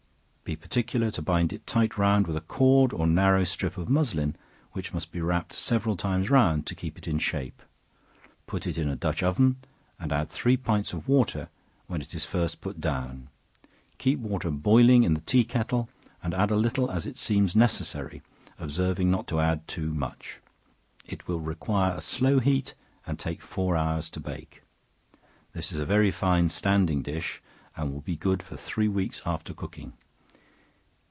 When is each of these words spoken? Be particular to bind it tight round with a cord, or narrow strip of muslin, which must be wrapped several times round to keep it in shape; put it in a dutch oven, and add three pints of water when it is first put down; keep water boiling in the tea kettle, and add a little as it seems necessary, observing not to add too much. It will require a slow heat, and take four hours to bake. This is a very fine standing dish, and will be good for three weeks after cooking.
Be 0.43 0.55
particular 0.57 1.11
to 1.11 1.21
bind 1.21 1.53
it 1.53 1.65
tight 1.65 1.97
round 1.97 2.27
with 2.27 2.35
a 2.35 2.41
cord, 2.41 2.91
or 2.91 3.07
narrow 3.07 3.45
strip 3.45 3.77
of 3.77 3.87
muslin, 3.87 4.35
which 4.73 4.93
must 4.93 5.09
be 5.13 5.21
wrapped 5.21 5.53
several 5.53 5.95
times 5.95 6.29
round 6.29 6.65
to 6.65 6.75
keep 6.75 6.97
it 6.97 7.07
in 7.07 7.19
shape; 7.19 7.61
put 8.47 8.67
it 8.67 8.77
in 8.77 8.89
a 8.89 8.97
dutch 8.97 9.23
oven, 9.23 9.55
and 9.97 10.11
add 10.11 10.29
three 10.29 10.57
pints 10.57 10.91
of 10.91 11.07
water 11.07 11.47
when 11.87 12.01
it 12.01 12.13
is 12.13 12.25
first 12.25 12.59
put 12.59 12.81
down; 12.81 13.29
keep 13.97 14.19
water 14.19 14.51
boiling 14.51 15.03
in 15.03 15.13
the 15.13 15.21
tea 15.21 15.45
kettle, 15.45 15.87
and 16.21 16.33
add 16.33 16.51
a 16.51 16.57
little 16.57 16.91
as 16.91 17.05
it 17.05 17.15
seems 17.15 17.55
necessary, 17.55 18.21
observing 18.59 19.09
not 19.09 19.27
to 19.27 19.39
add 19.39 19.65
too 19.69 19.93
much. 19.93 20.41
It 21.05 21.29
will 21.29 21.39
require 21.39 21.95
a 21.95 22.01
slow 22.01 22.39
heat, 22.39 22.73
and 23.07 23.17
take 23.17 23.41
four 23.41 23.77
hours 23.77 24.09
to 24.09 24.19
bake. 24.19 24.63
This 25.53 25.71
is 25.71 25.79
a 25.79 25.85
very 25.85 26.11
fine 26.11 26.49
standing 26.49 27.01
dish, 27.01 27.41
and 27.77 27.93
will 27.93 28.01
be 28.01 28.17
good 28.17 28.43
for 28.43 28.57
three 28.57 28.89
weeks 28.89 29.21
after 29.25 29.53
cooking. 29.53 29.93